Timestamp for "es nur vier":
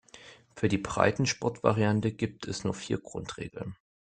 2.47-2.97